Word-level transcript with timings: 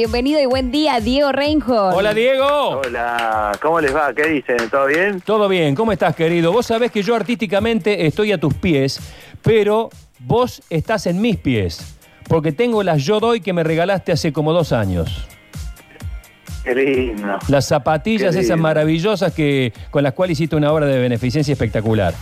Bienvenido 0.00 0.40
y 0.40 0.46
buen 0.46 0.70
día, 0.70 1.00
Diego 1.00 1.32
Reinhold. 1.32 1.96
Hola 1.96 2.14
Diego. 2.14 2.80
Hola, 2.86 3.50
¿cómo 3.60 3.80
les 3.80 3.92
va? 3.92 4.14
¿Qué 4.14 4.22
dicen? 4.28 4.70
¿Todo 4.70 4.86
bien? 4.86 5.20
Todo 5.20 5.48
bien, 5.48 5.74
¿cómo 5.74 5.90
estás 5.90 6.14
querido? 6.14 6.52
Vos 6.52 6.66
sabés 6.66 6.92
que 6.92 7.02
yo 7.02 7.16
artísticamente 7.16 8.06
estoy 8.06 8.30
a 8.30 8.38
tus 8.38 8.54
pies, 8.54 9.00
pero 9.42 9.90
vos 10.20 10.62
estás 10.70 11.08
en 11.08 11.20
mis 11.20 11.38
pies, 11.38 11.96
porque 12.28 12.52
tengo 12.52 12.84
las 12.84 13.02
Yo 13.02 13.18
Doy 13.18 13.40
que 13.40 13.52
me 13.52 13.64
regalaste 13.64 14.12
hace 14.12 14.32
como 14.32 14.52
dos 14.52 14.72
años. 14.72 15.26
Qué 16.62 16.72
lindo. 16.72 17.36
Las 17.48 17.66
zapatillas 17.66 18.36
esas 18.36 18.60
maravillosas 18.60 19.32
que, 19.34 19.72
con 19.90 20.04
las 20.04 20.12
cuales 20.12 20.38
hiciste 20.38 20.54
una 20.54 20.72
obra 20.72 20.86
de 20.86 21.00
beneficencia 21.00 21.50
espectacular. 21.50 22.14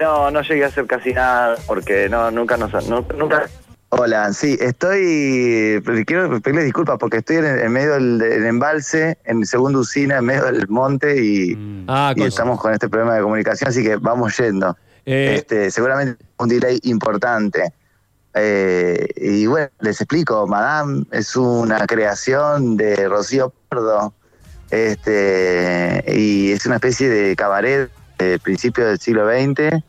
No, 0.00 0.30
no 0.30 0.40
llegué 0.40 0.64
a 0.64 0.68
hacer 0.68 0.86
casi 0.86 1.12
nada 1.12 1.56
porque 1.66 2.08
no, 2.08 2.30
nunca 2.30 2.56
nos, 2.56 2.72
no- 2.88 3.04
nunca. 3.14 3.46
Hola, 3.90 4.32
sí, 4.32 4.58
estoy. 4.60 5.80
Quiero 6.06 6.40
pedirle 6.40 6.64
disculpas 6.64 6.98
porque 6.98 7.18
estoy 7.18 7.36
en, 7.36 7.46
en 7.46 7.72
medio 7.72 7.92
del, 7.94 8.18
del 8.18 8.44
embalse, 8.46 9.16
en 9.24 9.46
segunda 9.46 9.78
usina, 9.78 10.18
en 10.18 10.24
medio 10.24 10.44
del 10.44 10.66
monte 10.68 11.22
y, 11.22 11.84
Ah, 11.88 12.12
y 12.14 12.18
con- 12.18 12.28
estamos 12.28 12.60
con 12.60 12.72
este 12.72 12.88
problema 12.88 13.14
de 13.14 13.22
comunicación, 13.22 13.68
así 13.70 13.82
que 13.84 13.96
vamos 13.96 14.36
yendo. 14.38 14.76
Eh, 15.04 15.36
Este, 15.36 15.70
seguramente 15.70 16.22
un 16.38 16.48
delay 16.48 16.80
importante. 16.82 17.72
Eh, 18.34 19.06
y 19.16 19.46
bueno, 19.46 19.68
les 19.80 20.00
explico, 20.00 20.46
Madame 20.48 21.04
es 21.12 21.36
una 21.36 21.86
creación 21.86 22.76
de 22.76 23.08
Rocío 23.08 23.52
Pardo, 23.68 24.12
este, 24.70 26.04
y 26.08 26.52
es 26.52 26.66
una 26.66 26.74
especie 26.74 27.08
de 27.08 27.36
cabaret 27.36 27.88
del 28.18 28.40
principio 28.40 28.86
del 28.86 28.98
siglo 28.98 29.26
XX, 29.30 29.82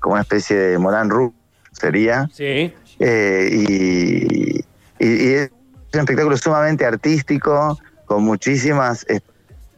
como 0.00 0.14
una 0.14 0.22
especie 0.22 0.56
de 0.56 0.78
Moulin 0.78 1.10
Rouge 1.10 1.34
sería. 1.78 2.28
sí. 2.32 2.72
Eh, 3.00 3.48
y, 3.52 4.58
y- 4.58 4.64
y 5.00 5.32
es 5.34 5.50
un 5.92 6.00
espectáculo 6.00 6.36
sumamente 6.36 6.86
artístico, 6.86 7.78
con 8.06 8.22
muchísimas 8.24 9.04
eh, 9.08 9.20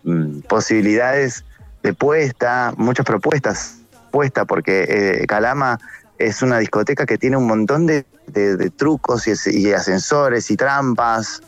mm, 0.05 0.41
posibilidades 0.41 1.45
de 1.83 1.95
puesta, 1.95 2.73
muchas 2.77 3.07
propuestas 3.07 3.79
puesta, 4.11 4.45
porque 4.45 4.87
eh, 5.23 5.27
Calama 5.27 5.79
es 6.19 6.43
una 6.43 6.59
discoteca 6.59 7.07
que 7.07 7.19
tiene 7.19 7.37
un 7.37 7.47
montón 7.47 7.87
de, 7.87 8.07
de- 8.27 8.57
de 8.57 8.71
trucos 8.71 9.27
y, 9.27 9.33
y 9.51 9.73
ascensores 9.73 10.51
y 10.51 10.57
trampas, 10.57 11.43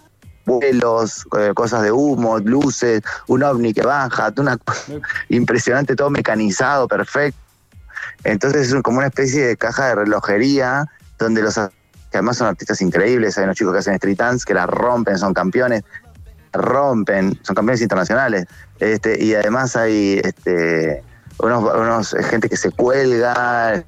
vuelos, 0.46 1.26
eh, 1.38 1.52
cosas 1.54 1.82
de 1.82 1.92
humo, 1.92 2.38
luces, 2.38 3.02
un 3.26 3.42
ovni 3.42 3.74
que 3.74 3.82
baja, 3.82 4.32
una 4.38 4.56
cosa 4.56 4.92
impresionante, 5.28 5.94
todo 5.96 6.10
mecanizado, 6.10 6.88
perfecto. 6.88 7.38
Entonces 8.24 8.72
es 8.72 8.82
como 8.82 8.98
una 8.98 9.08
especie 9.08 9.46
de 9.46 9.56
caja 9.56 9.88
de 9.88 9.94
relojería 9.96 10.86
donde 11.18 11.42
los 11.42 11.54
que 11.54 12.16
además 12.16 12.38
son 12.38 12.46
artistas 12.46 12.80
increíbles, 12.80 13.36
hay 13.36 13.44
unos 13.44 13.56
chicos 13.56 13.72
que 13.72 13.78
hacen 13.80 13.94
street 13.94 14.16
dance 14.16 14.44
que 14.46 14.54
la 14.54 14.66
rompen, 14.66 15.18
son 15.18 15.34
campeones, 15.34 15.82
rompen, 16.52 17.38
son 17.42 17.54
campeones 17.54 17.82
internacionales. 17.82 18.46
Este, 18.78 19.22
y 19.22 19.34
además 19.34 19.76
hay 19.76 20.20
este, 20.24 21.02
unos, 21.38 21.62
unos 21.62 22.14
eh, 22.14 22.22
gente 22.22 22.48
que 22.48 22.56
se 22.56 22.70
cuelga, 22.70 23.84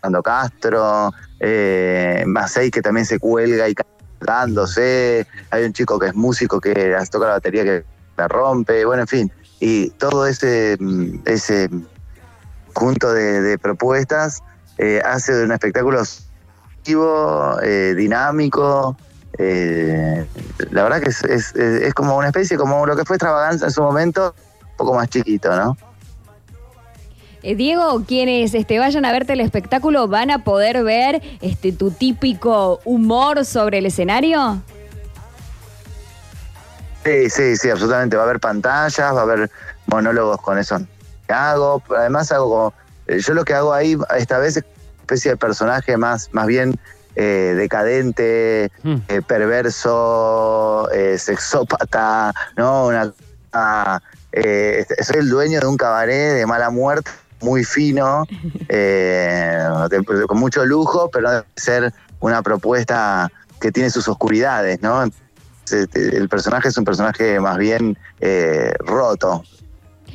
Fernando 0.00 0.22
Castro, 0.22 1.12
eh, 1.40 2.24
que 2.72 2.82
también 2.82 3.06
se 3.06 3.18
cuelga 3.18 3.68
y 3.68 3.74
cantándose, 3.74 5.26
hay 5.50 5.64
un 5.64 5.72
chico 5.72 5.98
que 5.98 6.08
es 6.08 6.14
músico 6.14 6.60
que 6.60 6.96
toca 7.10 7.26
la 7.26 7.32
batería 7.32 7.64
que 7.64 7.84
la 8.16 8.28
rompe, 8.28 8.84
bueno, 8.84 9.02
en 9.02 9.08
fin, 9.08 9.32
y 9.60 9.90
todo 9.90 10.26
ese, 10.26 10.76
mm, 10.78 11.20
ese 11.24 11.68
conjunto 12.84 13.12
de, 13.14 13.40
de 13.40 13.58
propuestas 13.58 14.42
eh, 14.78 15.00
hace 15.04 15.32
de 15.32 15.44
un 15.44 15.52
espectáculo 15.52 16.02
activo, 16.78 17.56
eh, 17.62 17.94
dinámico. 17.96 18.96
eh, 19.38 20.26
la 20.70 20.82
verdad 20.84 21.00
que 21.00 21.08
es, 21.10 21.24
es- 21.24 21.54
es- 21.56 21.82
es 21.82 21.94
como 21.94 22.16
una 22.16 22.28
especie, 22.28 22.56
como 22.56 22.86
lo 22.86 22.94
que 22.94 23.04
fue 23.04 23.16
extravaganza 23.16 23.64
en 23.66 23.70
su 23.72 23.82
momento, 23.82 24.32
un 24.60 24.76
poco 24.76 24.94
más 24.94 25.08
chiquito, 25.08 25.54
¿no? 25.56 25.76
Eh, 27.42 27.56
Diego, 27.56 28.04
quienes 28.06 28.54
este, 28.54 28.78
vayan 28.78 29.04
a 29.04 29.12
verte 29.12 29.32
el 29.32 29.40
espectáculo 29.40 30.06
van 30.08 30.30
a 30.30 30.44
poder 30.44 30.82
ver 30.84 31.20
este, 31.40 31.72
tu 31.72 31.90
típico 31.90 32.80
humor 32.84 33.44
sobre 33.44 33.78
el 33.78 33.86
escenario. 33.86 34.62
Sí, 37.04 37.28
sí, 37.28 37.56
sí, 37.56 37.68
absolutamente. 37.70 38.16
Va 38.16 38.22
a 38.22 38.26
haber 38.26 38.40
pantallas, 38.40 39.14
va 39.14 39.18
a 39.20 39.22
haber 39.22 39.50
monólogos 39.86 40.40
con 40.40 40.58
eso 40.58 40.78
que 40.78 40.84
hago. 41.28 41.82
Además 41.96 42.30
hago 42.32 42.72
eh, 43.06 43.18
yo 43.20 43.34
lo 43.34 43.44
que 43.44 43.54
hago 43.54 43.72
ahí 43.72 43.96
esta 44.16 44.38
vez 44.38 44.56
es 44.56 44.64
una 44.64 45.00
especie 45.02 45.30
de 45.32 45.36
personaje 45.36 45.96
más, 45.96 46.28
más 46.32 46.46
bien 46.46 46.74
eh, 47.16 47.54
decadente, 47.56 48.70
Mm. 48.82 48.96
eh, 49.08 49.22
perverso, 49.94 50.88
eh, 50.92 51.18
sexópata, 51.18 52.32
¿no? 52.56 52.86
Una, 52.86 53.12
ah, 53.52 54.00
eh, 54.32 54.84
soy 55.02 55.16
el 55.20 55.28
dueño 55.30 55.60
de 55.60 55.66
un 55.66 55.76
cabaret 55.76 56.34
de 56.34 56.46
mala 56.46 56.70
muerte, 56.70 57.10
muy 57.40 57.62
fino, 57.64 58.24
eh, 58.68 59.58
de- 59.90 60.26
con 60.26 60.38
mucho 60.38 60.64
lujo, 60.64 61.10
pero 61.12 61.30
debe 61.30 61.44
ser 61.56 61.92
una 62.20 62.42
propuesta 62.42 63.30
que 63.60 63.70
tiene 63.70 63.90
sus 63.90 64.08
oscuridades, 64.08 64.80
¿no? 64.82 65.04
El 65.70 66.28
personaje 66.28 66.68
es 66.68 66.76
un 66.76 66.84
personaje 66.84 67.38
más 67.40 67.56
bien 67.58 67.96
roto. 68.80 69.44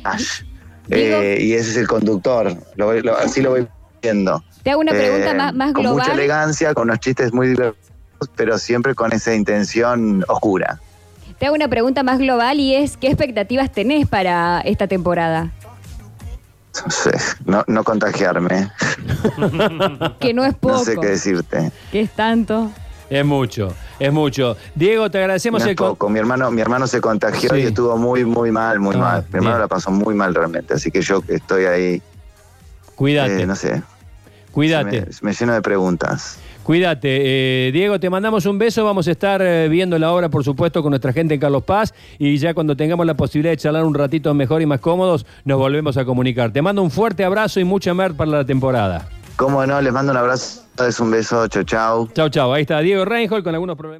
Ash. 0.04 0.42
Eh, 0.90 1.38
y 1.40 1.52
ese 1.54 1.70
es 1.70 1.76
el 1.76 1.86
conductor. 1.88 2.54
Lo 2.76 2.86
voy- 2.86 3.02
lo- 3.02 3.16
así 3.16 3.40
lo 3.40 3.50
voy 3.50 3.66
viendo. 4.02 4.42
Te 4.62 4.70
hago 4.70 4.80
una 4.80 4.92
pregunta 4.92 5.30
Eh, 5.30 5.34
más, 5.34 5.54
más 5.54 5.72
con 5.72 5.82
mucha 5.84 5.94
global. 6.04 6.18
elegancia, 6.18 6.74
con 6.74 6.84
unos 6.84 7.00
chistes 7.00 7.32
muy 7.32 7.48
divertidos, 7.48 7.86
pero 8.36 8.58
siempre 8.58 8.94
con 8.94 9.12
esa 9.12 9.34
intención 9.34 10.24
oscura. 10.28 10.80
Te 11.38 11.46
hago 11.46 11.54
una 11.54 11.68
pregunta 11.68 12.02
más 12.02 12.18
global 12.18 12.60
y 12.60 12.74
es, 12.74 12.96
¿qué 12.98 13.06
expectativas 13.08 13.72
tenés 13.72 14.06
para 14.06 14.60
esta 14.60 14.86
temporada? 14.86 15.50
No 16.84 16.90
sé, 16.90 17.10
No, 17.46 17.64
no 17.66 17.82
contagiarme. 17.84 18.70
Que 20.20 20.32
no 20.34 20.44
es 20.44 20.54
poco, 20.54 20.74
No 20.78 20.84
sé 20.84 20.96
qué 21.00 21.06
decirte. 21.08 21.72
que 21.90 22.00
es 22.00 22.10
tanto. 22.10 22.70
Es 23.08 23.24
mucho, 23.24 23.74
es 24.00 24.12
mucho. 24.12 24.56
Diego, 24.74 25.08
te 25.10 25.18
agradecemos 25.18 25.62
No 25.62 25.68
el... 25.70 25.76
con-. 25.76 26.12
Mi 26.12 26.18
hermano, 26.18 26.50
mi 26.50 26.60
hermano 26.60 26.86
se 26.88 27.00
contagió 27.00 27.50
Sí. 27.50 27.56
y 27.60 27.62
estuvo 27.62 27.96
muy, 27.96 28.24
muy 28.24 28.50
mal, 28.50 28.80
muy 28.80 28.96
Ah, 28.96 28.98
mal. 28.98 29.24
Mi 29.30 29.36
hermano 29.38 29.58
la 29.60 29.68
pasó 29.68 29.90
muy 29.92 30.14
mal 30.14 30.34
realmente. 30.34 30.74
Así 30.74 30.90
que 30.90 31.00
yo 31.02 31.22
estoy 31.28 31.66
ahí, 31.66 32.02
Cuídate, 32.96 33.42
eh, 33.42 33.46
no 33.46 33.54
sé, 33.56 33.82
cuídate. 34.52 35.02
me, 35.02 35.06
me 35.22 35.32
lleno 35.32 35.52
de 35.54 35.62
preguntas. 35.62 36.38
Cuídate. 36.62 37.08
Eh, 37.68 37.72
Diego, 37.72 37.98
te 37.98 38.10
mandamos 38.10 38.44
un 38.46 38.58
beso. 38.58 38.84
Vamos 38.84 39.08
a 39.08 39.10
estar 39.10 39.40
eh, 39.42 39.68
viendo 39.68 39.98
la 39.98 40.12
obra, 40.12 40.28
por 40.28 40.44
supuesto, 40.44 40.82
con 40.82 40.90
nuestra 40.90 41.12
gente 41.12 41.34
en 41.34 41.40
Carlos 41.40 41.64
Paz. 41.64 41.94
Y 42.18 42.36
ya 42.36 42.52
cuando 42.54 42.76
tengamos 42.76 43.06
la 43.06 43.14
posibilidad 43.14 43.50
de 43.52 43.56
charlar 43.56 43.84
un 43.84 43.94
ratito 43.94 44.32
mejor 44.34 44.60
y 44.62 44.66
más 44.66 44.78
cómodos, 44.78 45.24
nos 45.44 45.58
volvemos 45.58 45.96
a 45.96 46.04
comunicar. 46.04 46.52
Te 46.52 46.62
mando 46.62 46.82
un 46.82 46.90
fuerte 46.90 47.24
abrazo 47.24 47.58
y 47.58 47.64
mucha 47.64 47.94
mer 47.94 48.14
para 48.14 48.30
la 48.30 48.44
temporada. 48.44 49.08
Cómo 49.36 49.64
no, 49.66 49.80
les 49.80 49.92
mando 49.92 50.12
un 50.12 50.18
abrazo, 50.18 50.62
es 50.86 51.00
un 51.00 51.10
beso, 51.10 51.46
chau, 51.48 51.62
chau. 51.64 52.08
Chau, 52.14 52.28
chau. 52.28 52.52
Ahí 52.52 52.62
está 52.62 52.80
Diego 52.80 53.04
Reinhold 53.04 53.44
con 53.44 53.54
algunos 53.54 53.76
problemas. 53.76 53.98